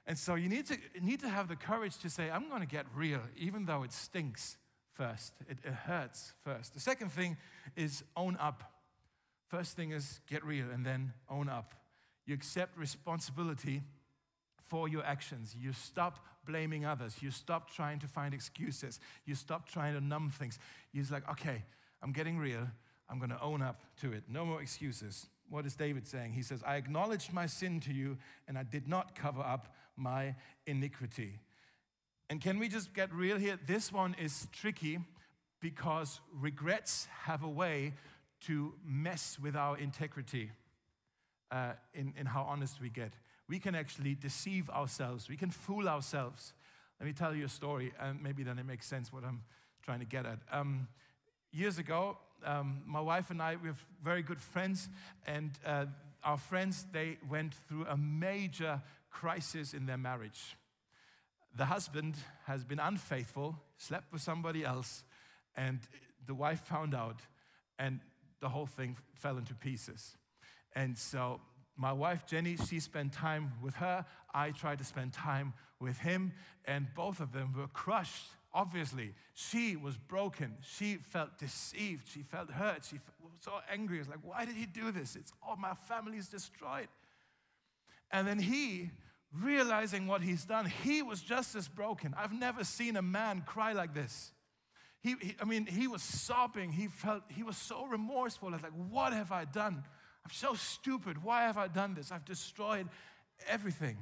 [0.07, 2.67] And so you need to, need to have the courage to say, I'm going to
[2.67, 4.57] get real, even though it stinks
[4.93, 5.33] first.
[5.49, 6.73] It, it hurts first.
[6.73, 7.37] The second thing
[7.75, 8.63] is own up.
[9.47, 11.73] First thing is get real and then own up.
[12.25, 13.81] You accept responsibility
[14.67, 15.55] for your actions.
[15.57, 17.17] You stop blaming others.
[17.21, 18.99] You stop trying to find excuses.
[19.25, 20.59] You stop trying to numb things.
[20.91, 21.63] You're like, okay,
[22.01, 22.67] I'm getting real.
[23.09, 24.23] I'm going to own up to it.
[24.27, 25.27] No more excuses.
[25.49, 26.33] What is David saying?
[26.33, 30.35] He says, I acknowledged my sin to you and I did not cover up my
[30.65, 31.39] iniquity.
[32.29, 33.59] And can we just get real here?
[33.65, 34.99] This one is tricky
[35.61, 37.93] because regrets have a way
[38.41, 40.51] to mess with our integrity
[41.51, 43.13] uh, in, in how honest we get.
[43.47, 46.53] We can actually deceive ourselves, we can fool ourselves.
[46.99, 49.43] Let me tell you a story, and maybe then it makes sense what I'm
[49.83, 50.39] trying to get at.
[50.51, 50.87] Um,
[51.51, 54.87] years ago, um, my wife and I, we have very good friends,
[55.27, 55.85] and uh,
[56.23, 58.81] our friends, they went through a major
[59.15, 60.57] crisis in their marriage.
[61.55, 62.15] The husband
[62.47, 65.03] has been unfaithful, slept with somebody else,
[65.55, 65.79] and
[66.27, 67.21] the wife found out,
[67.79, 68.01] and
[68.41, 70.17] the whole thing fell into pieces.
[70.73, 71.39] And so
[71.77, 74.05] my wife Jenny, she spent time with her.
[74.33, 76.33] I tried to spend time with him,
[76.65, 78.25] and both of them were crushed.
[78.53, 80.55] Obviously, she was broken.
[80.61, 82.09] She felt deceived.
[82.09, 82.85] She felt hurt.
[82.85, 83.99] She was so angry.
[83.99, 85.15] It's like, why did he do this?
[85.15, 86.87] It's all my family's destroyed.
[88.11, 88.91] And then he,
[89.33, 92.13] realizing what he's done, he was just as broken.
[92.17, 94.31] I've never seen a man cry like this.
[95.01, 96.71] He, he, I mean, he was sobbing.
[96.71, 98.53] He felt, he was so remorseful.
[98.53, 99.83] It's like, what have I done?
[100.25, 101.23] I'm so stupid.
[101.23, 102.11] Why have I done this?
[102.11, 102.87] I've destroyed
[103.47, 103.97] everything.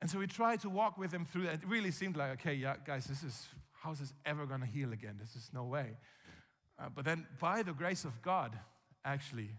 [0.00, 1.54] And so we tried to walk with him through that.
[1.54, 3.46] It really seemed like, okay, yeah, guys, this is,
[3.82, 5.16] how's this ever going to heal again?
[5.18, 5.96] This is no way.
[6.78, 8.58] Uh, but then, by the grace of God,
[9.04, 9.50] actually,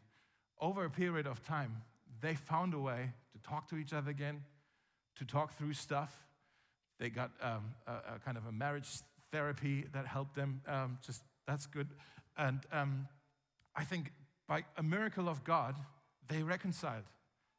[0.60, 1.84] over a period of time,
[2.22, 4.44] they found a way to talk to each other again,
[5.18, 6.26] to talk through stuff.
[7.00, 8.88] They got um, a, a, kind of a marriage
[9.32, 10.62] therapy that helped them.
[10.68, 11.88] Um, just that's good.
[12.38, 13.08] And um,
[13.76, 14.12] I think
[14.48, 15.76] by a miracle of God,
[16.28, 17.04] they reconciled.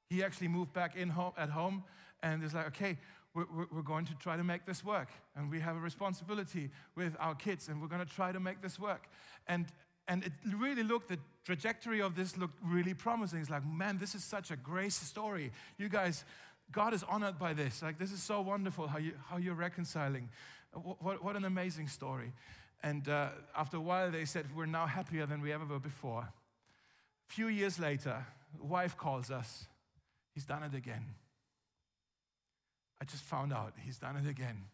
[0.08, 1.84] He actually moved back in home, at home
[2.22, 2.98] and is like, okay,
[3.34, 5.08] we're, we're going to try to make this work.
[5.34, 8.60] And we have a responsibility with our kids, and we're going to try to make
[8.60, 9.08] this work.
[9.46, 9.66] And,
[10.08, 13.40] and it really looked, the trajectory of this looked really promising.
[13.40, 15.52] It's like, man, this is such a grace story.
[15.78, 16.24] You guys,
[16.70, 17.82] God is honored by this.
[17.82, 20.28] Like, this is so wonderful how, you, how you're reconciling.
[20.72, 22.32] What, what an amazing story.
[22.82, 26.22] And uh, after a while, they said, We're now happier than we ever were before.
[26.22, 28.26] A few years later,
[28.60, 29.66] wife calls us.
[30.34, 31.04] He's done it again.
[33.00, 34.64] I just found out he's done it again.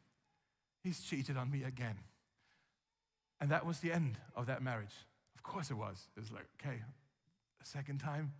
[0.82, 1.96] He's cheated on me again.
[3.40, 4.94] And that was the end of that marriage.
[5.38, 6.08] Of course it was.
[6.16, 6.80] It was like, okay,
[7.62, 8.32] a second time.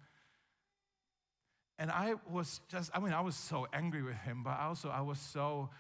[1.79, 5.01] And I was just, I mean, I was so angry with him, but also I
[5.01, 5.71] was so,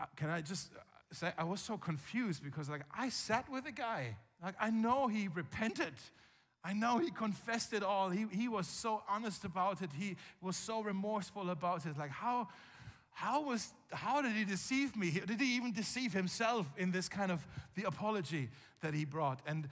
[0.00, 0.70] uh, can I just
[1.10, 4.16] say, I was so confused because, like, I sat with a guy.
[4.40, 5.94] Like, I know he repented.
[6.64, 8.10] I know he confessed it all.
[8.10, 9.90] He, he was so honest about it.
[9.98, 11.98] He was so remorseful about it.
[11.98, 12.48] Like, how,
[13.10, 15.10] how, was, how did he deceive me?
[15.10, 17.44] Did he even deceive himself in this kind of
[17.74, 18.48] the apology
[18.80, 19.40] that he brought?
[19.44, 19.68] And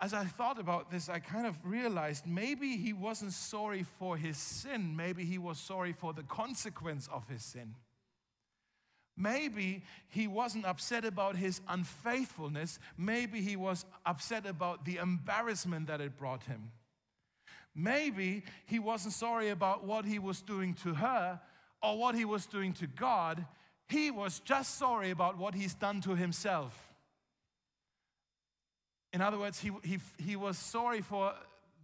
[0.00, 4.36] as I thought about this, I kind of realized maybe he wasn't sorry for his
[4.36, 4.96] sin.
[4.96, 7.74] Maybe he was sorry for the consequence of his sin.
[9.16, 12.80] Maybe he wasn't upset about his unfaithfulness.
[12.98, 16.72] Maybe he was upset about the embarrassment that it brought him.
[17.76, 21.40] Maybe he wasn't sorry about what he was doing to her
[21.82, 23.44] or what he was doing to God.
[23.88, 26.93] He was just sorry about what he's done to himself.
[29.14, 31.32] In other words, he, he, he was sorry for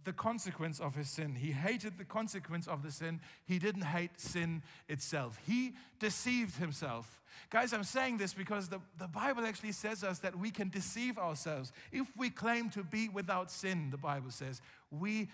[0.03, 1.33] the consequence of his sin.
[1.33, 3.21] He hated the consequence of the sin.
[3.45, 5.39] He didn't hate sin itself.
[5.47, 7.21] He deceived himself.
[7.49, 11.17] Guys, I'm saying this because the, the Bible actually says us that we can deceive
[11.17, 11.71] ourselves.
[11.93, 15.29] If we claim to be without sin, the Bible says, we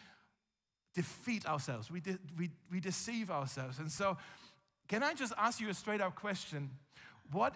[0.93, 3.79] defeat ourselves, we, de- we, we deceive ourselves.
[3.79, 4.17] And so,
[4.87, 6.69] can I just ask you a straight up question?
[7.31, 7.55] What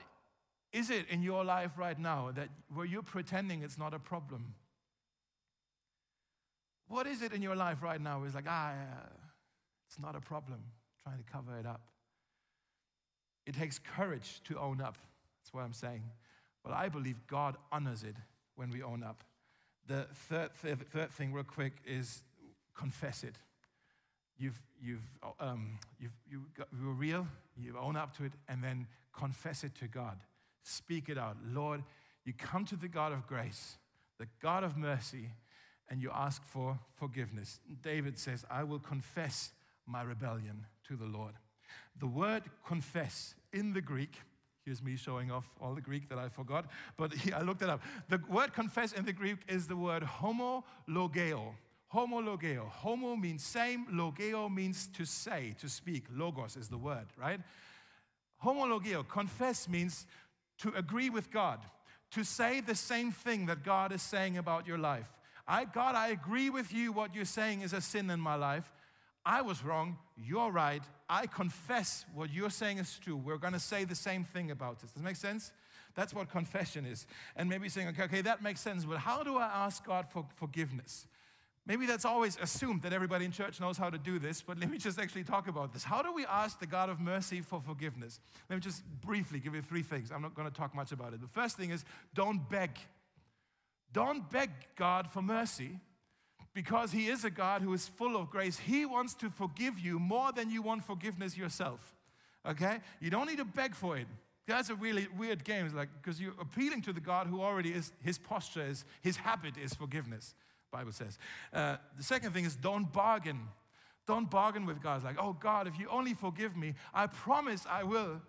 [0.74, 4.56] is it in your life right now that where you're pretending it's not a problem?
[6.88, 8.24] What is it in your life right now?
[8.24, 8.74] It's like, ah,
[9.88, 10.60] it's not a problem,
[11.04, 11.82] trying to cover it up.
[13.46, 14.98] It takes courage to own up.
[15.42, 16.04] That's what I'm saying.
[16.64, 18.16] But I believe God honors it
[18.56, 19.24] when we own up.
[19.88, 22.24] The third, third, third thing, real quick, is
[22.76, 23.36] confess it.
[24.38, 29.64] You've, you've, um, you've, you you're real, you own up to it, and then confess
[29.64, 30.18] it to God.
[30.64, 31.38] Speak it out.
[31.46, 31.84] Lord,
[32.26, 33.78] you come to the God of grace,
[34.20, 35.32] the God of mercy,
[35.90, 37.60] and you ask for forgiveness.
[37.82, 39.52] David says, I will confess
[39.86, 41.34] my rebellion to the Lord.
[42.00, 44.16] The word confess in the Greek,
[44.64, 46.66] here's me showing off all the Greek that I forgot,
[46.98, 47.82] but I looked it up.
[48.10, 51.54] The word confess in the Greek is the word homologeo.
[51.94, 52.70] Homologeo.
[52.70, 56.06] Homo means same, logeo means to say, to speak.
[56.10, 57.42] Logos is the word, right?
[58.44, 60.08] Homologeo, confess means
[60.62, 61.60] to agree with God,
[62.12, 65.08] to say the same thing that God is saying about your life.
[65.48, 66.92] I, God, I agree with you.
[66.92, 68.72] What you're saying is a sin in my life.
[69.26, 69.98] I was wrong.
[70.18, 70.84] You're right.
[71.10, 73.16] I confess what you're saying is true.
[73.16, 74.92] We're going to say the same thing about this.
[74.92, 75.52] Does that make sense?
[75.96, 77.06] That's what confession is.
[77.36, 80.26] And maybe saying, okay, okay, that makes sense, but how do I ask God for
[80.38, 81.08] forgiveness?
[81.68, 84.70] Maybe that's always assumed that everybody in church knows how to do this, but let
[84.70, 85.84] me just actually talk about this.
[85.84, 88.20] How do we ask the God of mercy for forgiveness?
[88.50, 90.12] Let me just briefly give you three things.
[90.12, 91.22] I'm not going to talk much about it.
[91.22, 92.72] The first thing is don't beg.
[93.94, 95.80] Don't beg God for mercy
[96.54, 98.58] because He is a God who is full of grace.
[98.58, 101.96] He wants to forgive you more than you want forgiveness yourself.
[102.48, 102.80] Okay?
[103.00, 104.08] You don't need to beg for it.
[104.48, 107.70] That's a really weird game, It's like because you're appealing to the God who already
[107.70, 107.94] is.
[108.02, 110.34] His posture is, his habit is forgiveness.
[110.72, 111.18] Bible says.
[111.54, 113.48] Uh, the second thing is don't bargain.
[114.08, 114.96] Don't bargain with God.
[114.96, 118.22] It's like, oh God, if you only forgive me, I promise I will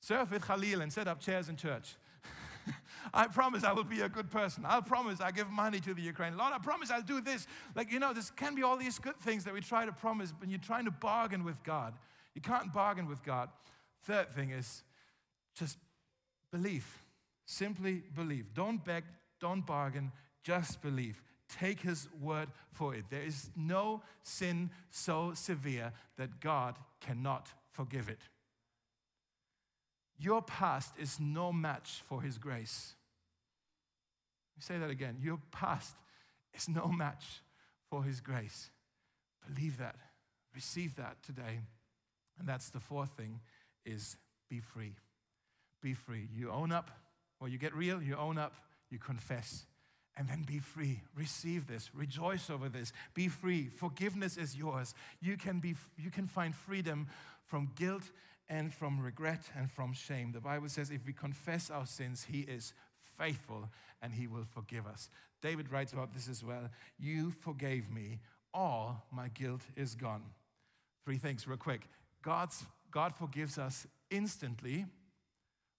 [0.00, 1.96] serve with Khalil and set up chairs in church.
[3.14, 4.64] I promise I will be a good person.
[4.66, 6.36] I promise I give money to the Ukraine.
[6.36, 7.46] Lord, I promise I'll do this.
[7.74, 10.32] Like, you know, this can be all these good things that we try to promise,
[10.38, 11.94] but you're trying to bargain with God.
[12.34, 13.48] You can't bargain with God.
[14.02, 14.82] Third thing is
[15.54, 15.78] just
[16.50, 16.86] believe.
[17.46, 18.54] Simply believe.
[18.54, 19.04] Don't beg,
[19.40, 21.22] don't bargain, just believe.
[21.58, 23.04] Take his word for it.
[23.10, 28.20] There is no sin so severe that God cannot forgive it.
[30.20, 32.94] Your past is no match for His grace.
[34.52, 35.16] Let me say that again.
[35.18, 35.96] Your past
[36.54, 37.42] is no match
[37.88, 38.70] for His grace.
[39.48, 39.96] Believe that.
[40.54, 41.60] Receive that today.
[42.38, 43.40] And that's the fourth thing
[43.86, 44.16] is
[44.50, 44.94] be free.
[45.80, 46.28] Be free.
[46.34, 46.90] You own up,
[47.40, 48.52] or you get real, you own up,
[48.90, 49.64] you confess,
[50.16, 51.00] and then be free.
[51.16, 51.90] Receive this.
[51.94, 52.92] Rejoice over this.
[53.14, 53.68] Be free.
[53.68, 54.94] Forgiveness is yours.
[55.20, 57.08] You can, be, you can find freedom
[57.46, 58.04] from guilt
[58.48, 60.32] and from regret and from shame.
[60.32, 62.74] The Bible says if we confess our sins, He is
[63.18, 63.68] faithful
[64.02, 65.08] and He will forgive us.
[65.40, 66.68] David writes about this as well.
[66.98, 68.18] You forgave me,
[68.52, 70.22] all my guilt is gone.
[71.04, 71.82] Three things, real quick.
[72.22, 74.86] God's, God forgives us instantly,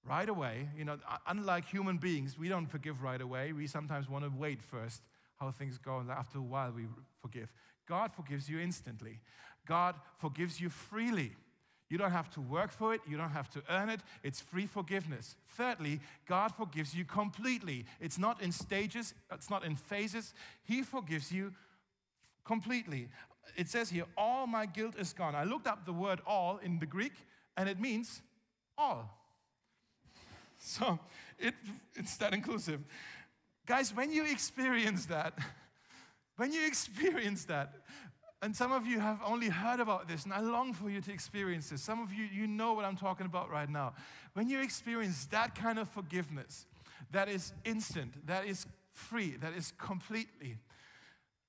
[0.07, 0.69] right away.
[0.77, 3.53] You know, unlike human beings, we don't forgive right away.
[3.53, 5.01] We sometimes want to wait first
[5.39, 6.83] how things go, and after a while we
[7.19, 7.51] forgive.
[7.87, 9.19] God forgives you instantly.
[9.67, 11.31] God forgives you freely.
[11.89, 13.99] You don't have to work for it, you don't have to earn it.
[14.23, 15.35] It's free forgiveness.
[15.57, 17.85] Thirdly, God forgives you completely.
[17.99, 20.33] It's not in stages, it's not in phases.
[20.63, 21.53] He forgives you
[22.45, 23.09] completely.
[23.57, 25.35] It says here, all my guilt is gone.
[25.35, 27.13] I looked up the word all in the Greek,
[27.57, 28.21] and it means
[28.77, 29.20] all.
[30.63, 30.99] So
[31.39, 31.55] it,
[31.95, 32.81] it's that inclusive.
[33.65, 35.33] Guys, when you experience that,
[36.37, 37.73] when you experience that,
[38.43, 41.11] and some of you have only heard about this, and I long for you to
[41.11, 41.81] experience this.
[41.81, 43.93] Some of you, you know what I'm talking about right now.
[44.33, 46.65] When you experience that kind of forgiveness,
[47.11, 50.57] that is instant, that is free, that is completely,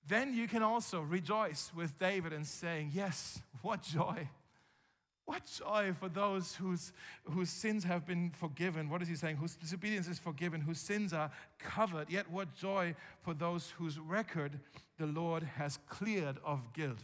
[0.07, 4.29] then you can also rejoice with David and saying, Yes, what joy.
[5.25, 6.93] What joy for those whose,
[7.25, 8.89] whose sins have been forgiven.
[8.89, 9.37] What is he saying?
[9.37, 12.11] Whose disobedience is forgiven, whose sins are covered.
[12.11, 14.59] Yet, what joy for those whose record
[14.99, 16.99] the Lord has cleared of guilt.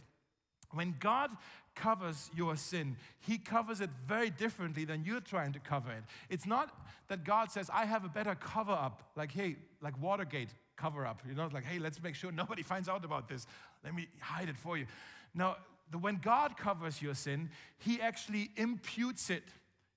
[0.71, 1.31] When God
[1.75, 6.03] covers your sin, He covers it very differently than you're trying to cover it.
[6.29, 6.73] It's not
[7.07, 11.21] that God says, I have a better cover up, like, hey, like Watergate cover up.
[11.27, 13.47] You know, like, hey, let's make sure nobody finds out about this.
[13.83, 14.85] Let me hide it for you.
[15.33, 15.57] Now,
[15.91, 19.43] the, when God covers your sin, He actually imputes it,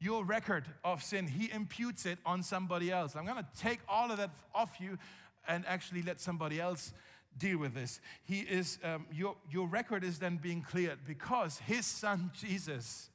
[0.01, 3.15] your record of sin, He imputes it on somebody else.
[3.15, 4.99] I'm to take all of that off you
[5.47, 6.93] and actually let somebody else
[7.39, 8.01] deal with this.
[8.25, 13.11] He is, um, your, your record is then being cleared because His Son Jesus,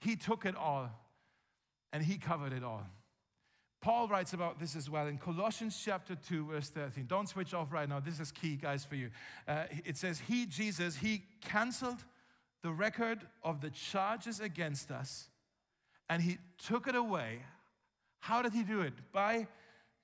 [0.00, 0.90] He took it all
[1.92, 2.86] and He covered it all.
[3.80, 7.06] Paul writes about this as well in Colossians chapter 2, verse 13.
[7.06, 8.00] Don't switch off right now.
[8.00, 9.10] This is key, guys, for you.
[9.46, 12.04] Uh, it says, He, Jesus, He canceled
[12.62, 15.28] the record of the charges against us
[16.10, 17.42] and He took it away.
[18.18, 18.94] How did He do it?
[19.12, 19.46] By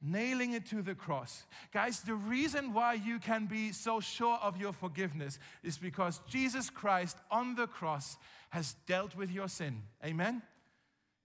[0.00, 1.44] nailing it to the cross.
[1.72, 6.70] Guys, the reason why you can be so sure of your forgiveness is because Jesus
[6.70, 8.18] Christ on the cross
[8.50, 9.82] has dealt with your sin.
[10.04, 10.42] Amen?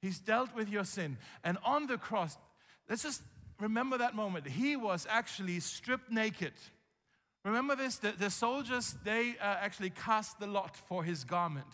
[0.02, 1.18] He's dealt with your sin.
[1.44, 2.38] And on the cross,
[2.90, 3.22] let's just
[3.60, 4.48] remember that moment.
[4.48, 6.54] He was actually stripped naked.
[7.44, 7.98] Remember this?
[7.98, 11.68] The, the soldiers, they uh, actually cast the lot for his garment.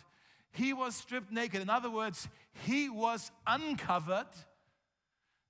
[0.51, 1.61] He was stripped naked.
[1.61, 2.27] In other words,
[2.65, 4.27] he was uncovered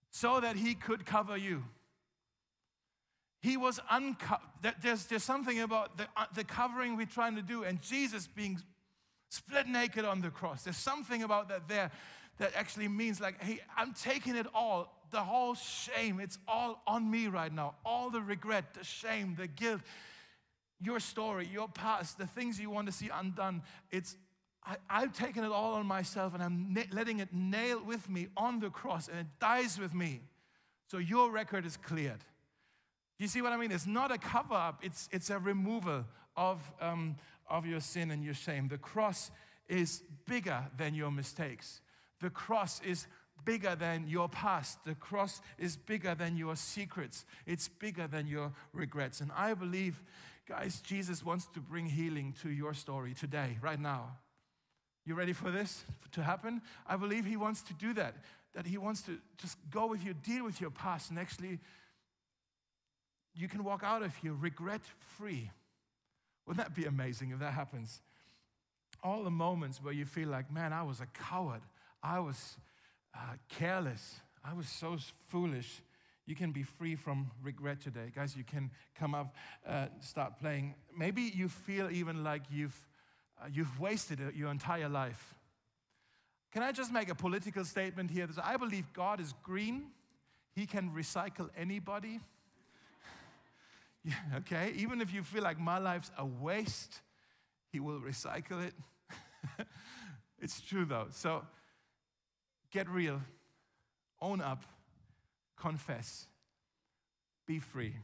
[0.10, 1.64] so that he could cover you.
[3.42, 4.48] He was uncovered.
[4.82, 8.60] There's, there's something about the, uh, the covering we're trying to do, and Jesus being
[9.30, 10.64] split naked on the cross.
[10.64, 11.92] There's something about that there
[12.38, 17.10] that actually means like, hey, I'm taking it all, the whole shame, it's all on
[17.10, 17.76] me right now.
[17.86, 19.82] All the regret, the shame, the guilt,
[20.82, 23.62] your story, your past, the things you want to see undone.
[23.92, 24.18] It's
[24.90, 28.28] I, am taking it all on myself and I'm na- letting it nail with me
[28.36, 30.22] on the cross and it dies with me.
[30.88, 32.24] So your record is cleared.
[33.20, 33.72] You see what I mean?
[33.72, 37.16] It's not a cover up, it's, it's a removal of, um,
[37.48, 38.68] of your sin and your shame.
[38.68, 39.32] The cross
[39.70, 41.82] is bigger than your mistakes.
[42.26, 43.06] The cross is
[43.46, 44.84] bigger than your past.
[44.84, 47.24] The cross is bigger than your secrets.
[47.46, 49.22] It's bigger than your regrets.
[49.22, 50.02] And I believe,
[50.50, 54.18] guys, Jesus wants to bring healing to your story today, right now.
[55.06, 56.64] You ready for this to happen?
[56.88, 58.16] I believe He wants to do that.
[58.56, 61.60] That He wants to just go with you, deal with your past, and actually,
[63.36, 64.82] you can walk out of here regret
[65.16, 65.52] free.
[66.48, 68.02] Wouldn't that be amazing if that happens?
[69.04, 71.62] All the moments where you feel like, man, I was a coward.
[72.06, 72.58] I was
[73.16, 74.22] uh, careless.
[74.44, 75.82] I was so foolish.
[76.28, 78.12] You can be free from regret today.
[78.16, 79.34] Guys, you can come up,
[79.68, 80.76] uh, start playing.
[80.96, 82.78] Maybe you feel even like you've,
[83.42, 85.34] uh, you've wasted your entire life.
[86.52, 88.28] Can I just make a political statement here?
[88.44, 89.88] I believe God is green,
[90.54, 92.20] He can recycle anybody.
[94.04, 94.74] yeah, okay?
[94.76, 97.02] Even if you feel like my life's a waste,
[97.72, 98.76] He will recycle it.
[100.40, 101.08] it's true though.
[101.10, 101.44] So,
[102.76, 103.22] Get real,
[104.22, 104.66] own up,
[105.56, 106.28] confess,
[107.48, 107.96] be free.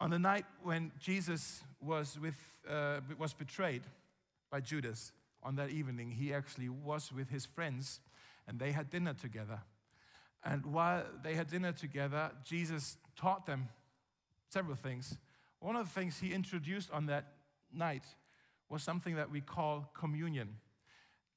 [0.00, 2.34] On the night when Jesus was, with,
[2.68, 3.82] uh, was betrayed
[4.50, 5.12] by Judas,
[5.44, 8.00] on that evening, he actually was with his friends
[8.48, 9.60] and they had dinner together.
[10.44, 13.68] And while they had dinner together, Jesus taught them
[14.48, 15.18] several things.
[15.60, 17.34] One of the things he introduced on that
[17.72, 18.06] night
[18.68, 20.56] was something that we call communion.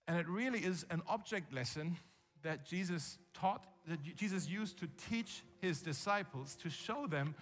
[0.09, 1.95] And it really is an object lesson
[2.41, 7.35] that Jesus taught, that Jesus used to teach his disciples to show them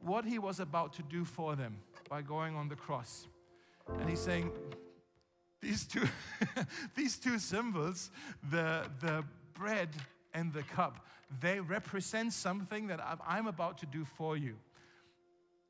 [0.00, 1.76] what he was about to do for them
[2.08, 3.26] by going on the cross.
[3.98, 4.52] And he's saying,
[5.60, 6.04] these two,
[6.94, 8.12] these two symbols,
[8.48, 9.88] the, the bread
[10.34, 11.04] and the cup,
[11.40, 14.54] they represent something that I'm about to do for you.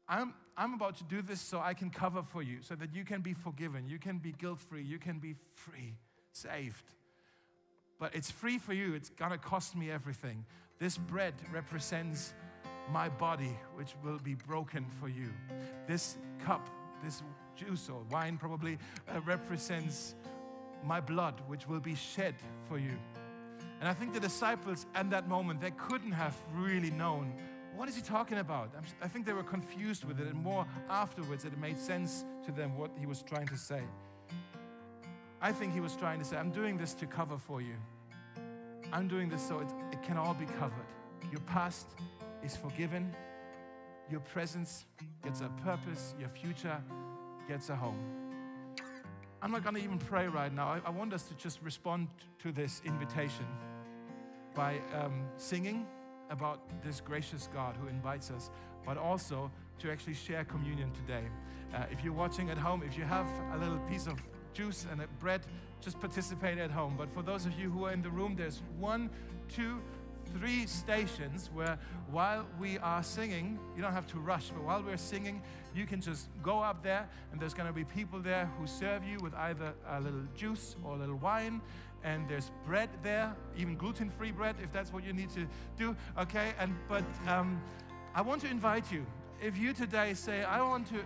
[0.06, 3.02] I'm, I'm about to do this so I can cover for you, so that you
[3.06, 5.94] can be forgiven, you can be guilt free, you can be free,
[6.34, 6.84] saved.
[7.98, 10.44] But it's free for you, it's gonna cost me everything.
[10.78, 12.34] This bread represents
[12.90, 15.30] my body, which will be broken for you.
[15.86, 16.68] This cup,
[17.02, 17.22] this
[17.56, 20.14] juice or wine probably, uh, represents
[20.84, 22.34] my blood, which will be shed
[22.68, 22.98] for you.
[23.80, 27.32] And I think the disciples at that moment, they couldn't have really known
[27.76, 28.70] what is he talking about?
[29.02, 32.78] I think they were confused with it, and more afterwards, it made sense to them
[32.78, 33.82] what he was trying to say.
[35.44, 37.74] I think he was trying to say, I'm doing this to cover for you.
[38.94, 40.86] I'm doing this so it, it can all be covered.
[41.30, 41.86] Your past
[42.42, 43.14] is forgiven.
[44.10, 44.86] Your presence
[45.22, 46.14] gets a purpose.
[46.18, 46.80] Your future
[47.46, 47.98] gets a home.
[49.42, 50.66] I'm not going to even pray right now.
[50.66, 53.44] I, I, want us to just respond to this invitation
[54.54, 55.86] by um, singing
[56.30, 58.48] about this gracious God who invites us,
[58.86, 59.50] but also
[59.80, 61.24] to actually share communion today.
[61.74, 64.18] Uh, if you're watching at home, if you have a little piece of
[64.54, 65.42] juice and bread,
[65.80, 66.94] just participate at home.
[66.96, 69.10] But for those of you who are in the room, there's one,
[69.54, 69.80] two,
[70.38, 71.78] three stations where
[72.10, 75.42] while we are singing, you don't have to rush, but while we're singing,
[75.74, 79.04] you can just go up there and there's going to be people there who serve
[79.04, 81.60] you with either a little juice or a little wine.
[82.02, 85.46] And there's bread there, even gluten-free bread, if that's what you need to
[85.78, 85.96] do.
[86.18, 87.62] Okay, and but um,
[88.14, 89.06] I want to invite you.
[89.40, 90.96] If you today say, I want to,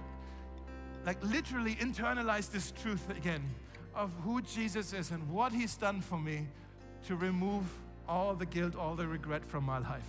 [1.05, 3.43] like, literally internalize this truth again
[3.95, 6.47] of who Jesus is and what He's done for me
[7.07, 7.65] to remove
[8.09, 10.09] all the guilt, all the regret from my life.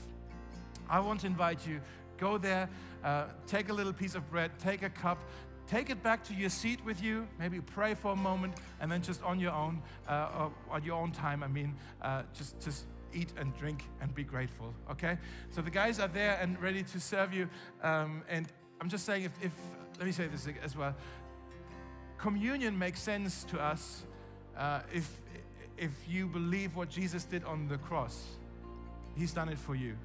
[0.90, 1.82] I want to invite you,
[2.18, 2.70] go there,
[3.04, 5.20] uh, take a little piece of bread, take a cup,
[5.68, 9.02] take it back to your seat with you, maybe pray for a moment, and then
[9.02, 13.34] just on your own, uh, on your own time, I mean, uh, just, just eat
[13.38, 15.18] and drink and be grateful, okay?
[15.52, 17.50] So the guys are there and ready to serve you.
[17.84, 18.48] Um, and
[18.82, 19.52] I'm just saying, if, if,
[20.00, 20.96] let me say this as well
[22.20, 24.04] communion makes sense to us
[24.58, 25.10] uh, if,
[25.78, 28.22] if you believe what Jesus did on the cross,
[29.16, 29.98] He's done it for you.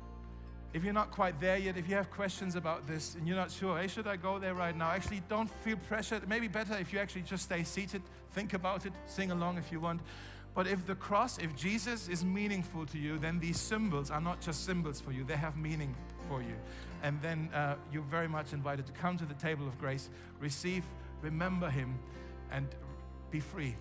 [0.72, 3.50] If you're not quite there yet, if you have questions about this and you're not
[3.50, 4.90] sure, hey, should I go there right now?
[4.90, 6.28] Actually, don't feel pressured.
[6.28, 9.78] Maybe better if you actually just stay seated, think about it, sing along if you
[9.78, 10.00] want.
[10.52, 14.40] But if the cross, if Jesus is meaningful to you, then these symbols are not
[14.40, 15.94] just symbols for you, they have meaning
[16.28, 16.54] for you
[17.04, 20.08] and then uh, you're very much invited to come to the table of grace,
[20.40, 20.82] receive,
[21.20, 21.98] remember Him,
[22.50, 22.66] and
[23.30, 23.76] be free.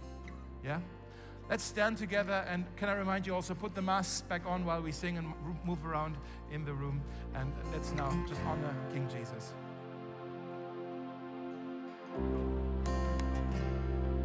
[0.63, 0.79] Yeah?
[1.49, 4.81] Let's stand together and can I remind you also put the masks back on while
[4.81, 5.33] we sing and
[5.65, 6.17] move around
[6.51, 7.01] in the room
[7.35, 9.53] and let's now just honor King Jesus.